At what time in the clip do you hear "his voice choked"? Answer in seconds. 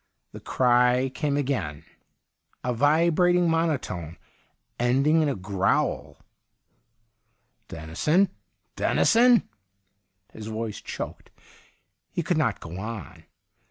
10.33-11.29